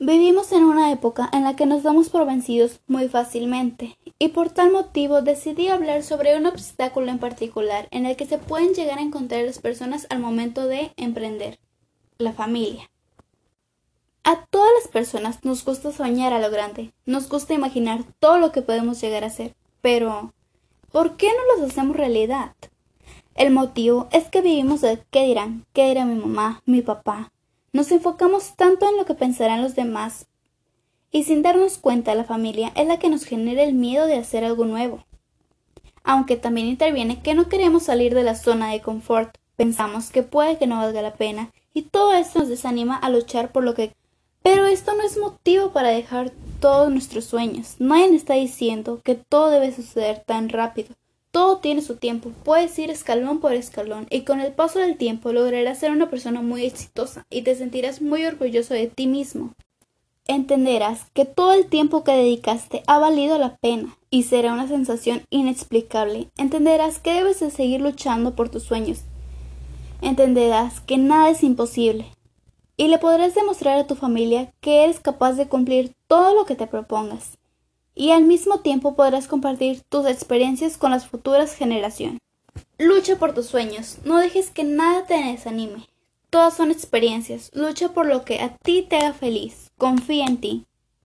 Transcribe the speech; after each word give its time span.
Vivimos 0.00 0.52
en 0.52 0.62
una 0.62 0.92
época 0.92 1.28
en 1.32 1.42
la 1.42 1.56
que 1.56 1.66
nos 1.66 1.82
damos 1.82 2.08
por 2.08 2.24
vencidos 2.24 2.78
muy 2.86 3.08
fácilmente, 3.08 3.98
y 4.16 4.28
por 4.28 4.48
tal 4.48 4.70
motivo 4.70 5.22
decidí 5.22 5.66
hablar 5.66 6.04
sobre 6.04 6.36
un 6.36 6.46
obstáculo 6.46 7.10
en 7.10 7.18
particular 7.18 7.88
en 7.90 8.06
el 8.06 8.14
que 8.14 8.24
se 8.24 8.38
pueden 8.38 8.74
llegar 8.74 8.98
a 8.98 9.02
encontrar 9.02 9.44
las 9.44 9.58
personas 9.58 10.06
al 10.08 10.20
momento 10.20 10.68
de 10.68 10.92
emprender, 10.96 11.58
la 12.16 12.32
familia. 12.32 12.88
A 14.22 14.46
todas 14.46 14.70
las 14.80 14.86
personas 14.86 15.44
nos 15.44 15.64
gusta 15.64 15.90
soñar 15.90 16.32
a 16.32 16.38
lo 16.38 16.48
grande, 16.52 16.92
nos 17.04 17.28
gusta 17.28 17.54
imaginar 17.54 18.04
todo 18.20 18.38
lo 18.38 18.52
que 18.52 18.62
podemos 18.62 19.00
llegar 19.00 19.24
a 19.24 19.30
ser, 19.30 19.56
pero 19.82 20.32
¿por 20.92 21.16
qué 21.16 21.26
no 21.26 21.60
los 21.60 21.72
hacemos 21.72 21.96
realidad? 21.96 22.54
El 23.34 23.50
motivo 23.50 24.06
es 24.12 24.28
que 24.28 24.42
vivimos 24.42 24.80
de 24.80 25.02
qué 25.10 25.24
dirán, 25.24 25.66
qué 25.72 25.88
dirá 25.88 26.04
mi 26.04 26.14
mamá, 26.14 26.62
mi 26.66 26.82
papá, 26.82 27.32
nos 27.72 27.90
enfocamos 27.92 28.56
tanto 28.56 28.88
en 28.88 28.96
lo 28.96 29.04
que 29.04 29.14
pensarán 29.14 29.62
los 29.62 29.74
demás 29.74 30.26
y 31.10 31.24
sin 31.24 31.42
darnos 31.42 31.78
cuenta 31.78 32.14
la 32.14 32.24
familia 32.24 32.72
es 32.74 32.86
la 32.86 32.98
que 32.98 33.08
nos 33.08 33.24
genera 33.24 33.62
el 33.62 33.74
miedo 33.74 34.06
de 34.06 34.16
hacer 34.16 34.44
algo 34.44 34.64
nuevo. 34.64 35.04
Aunque 36.04 36.36
también 36.36 36.66
interviene 36.66 37.20
que 37.22 37.34
no 37.34 37.48
queremos 37.48 37.84
salir 37.84 38.14
de 38.14 38.22
la 38.22 38.34
zona 38.34 38.70
de 38.70 38.80
confort, 38.80 39.36
pensamos 39.56 40.10
que 40.10 40.22
puede 40.22 40.58
que 40.58 40.66
no 40.66 40.76
valga 40.76 41.02
la 41.02 41.14
pena 41.14 41.50
y 41.74 41.82
todo 41.82 42.14
esto 42.14 42.40
nos 42.40 42.48
desanima 42.48 42.96
a 42.96 43.10
luchar 43.10 43.52
por 43.52 43.64
lo 43.64 43.74
que 43.74 43.92
pero 44.42 44.66
esto 44.66 44.94
no 44.94 45.02
es 45.02 45.18
motivo 45.18 45.72
para 45.72 45.88
dejar 45.88 46.32
todos 46.60 46.90
nuestros 46.90 47.24
sueños. 47.24 47.74
Nadie 47.78 48.14
está 48.14 48.34
diciendo 48.34 49.00
que 49.04 49.14
todo 49.14 49.50
debe 49.50 49.72
suceder 49.72 50.22
tan 50.24 50.48
rápido. 50.48 50.94
Todo 51.38 51.58
tiene 51.58 51.82
su 51.82 51.94
tiempo, 51.94 52.32
puedes 52.42 52.76
ir 52.80 52.90
escalón 52.90 53.38
por 53.38 53.52
escalón 53.52 54.08
y 54.10 54.22
con 54.22 54.40
el 54.40 54.52
paso 54.52 54.80
del 54.80 54.96
tiempo 54.96 55.32
lograrás 55.32 55.78
ser 55.78 55.92
una 55.92 56.10
persona 56.10 56.42
muy 56.42 56.64
exitosa 56.64 57.22
y 57.30 57.42
te 57.42 57.54
sentirás 57.54 58.02
muy 58.02 58.24
orgulloso 58.24 58.74
de 58.74 58.88
ti 58.88 59.06
mismo. 59.06 59.52
Entenderás 60.26 61.06
que 61.14 61.26
todo 61.26 61.52
el 61.52 61.66
tiempo 61.66 62.02
que 62.02 62.10
dedicaste 62.10 62.82
ha 62.88 62.98
valido 62.98 63.38
la 63.38 63.56
pena 63.58 63.96
y 64.10 64.24
será 64.24 64.52
una 64.52 64.66
sensación 64.66 65.22
inexplicable. 65.30 66.28
Entenderás 66.36 66.98
que 66.98 67.12
debes 67.12 67.38
de 67.38 67.52
seguir 67.52 67.82
luchando 67.82 68.34
por 68.34 68.48
tus 68.48 68.64
sueños. 68.64 69.02
Entenderás 70.02 70.80
que 70.80 70.98
nada 70.98 71.30
es 71.30 71.44
imposible 71.44 72.06
y 72.76 72.88
le 72.88 72.98
podrás 72.98 73.36
demostrar 73.36 73.78
a 73.78 73.86
tu 73.86 73.94
familia 73.94 74.52
que 74.60 74.82
eres 74.82 74.98
capaz 74.98 75.34
de 75.34 75.46
cumplir 75.46 75.92
todo 76.08 76.34
lo 76.34 76.46
que 76.46 76.56
te 76.56 76.66
propongas 76.66 77.38
y 77.98 78.12
al 78.12 78.22
mismo 78.22 78.60
tiempo 78.60 78.94
podrás 78.94 79.26
compartir 79.26 79.82
tus 79.88 80.06
experiencias 80.06 80.78
con 80.78 80.92
las 80.92 81.08
futuras 81.08 81.54
generaciones. 81.54 82.20
Lucha 82.78 83.16
por 83.16 83.34
tus 83.34 83.46
sueños, 83.46 83.98
no 84.04 84.18
dejes 84.18 84.50
que 84.50 84.62
nada 84.62 85.04
te 85.04 85.14
desanime. 85.14 85.88
Todas 86.30 86.56
son 86.56 86.70
experiencias, 86.70 87.50
lucha 87.54 87.88
por 87.88 88.06
lo 88.06 88.24
que 88.24 88.40
a 88.40 88.56
ti 88.56 88.86
te 88.88 88.96
haga 88.96 89.12
feliz, 89.14 89.72
confía 89.76 90.26
en 90.26 90.36
ti. 90.36 90.67